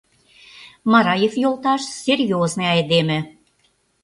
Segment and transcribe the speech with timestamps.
[0.91, 3.19] —Мараев йолташ серьёзный айдеме...